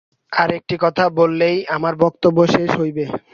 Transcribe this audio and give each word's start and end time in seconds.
আর 0.31 0.49
একটি 0.57 0.75
কথা 0.81 1.03
বলিলেই 1.17 1.57
আমার 1.75 1.93
বক্তব্য 2.03 2.37
শেষ 2.47 2.69
হইবে। 2.77 3.05